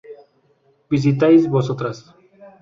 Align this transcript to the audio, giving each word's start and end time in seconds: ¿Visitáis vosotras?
¿Visitáis 0.89 1.47
vosotras? 1.47 1.95